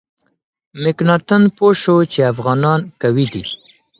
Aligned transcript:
مکناتن 0.83 1.43
پوه 1.57 1.71
شو 1.81 1.95
چې 2.11 2.19
افغانان 2.33 2.79
قوي 3.01 3.25
دي. 3.33 3.43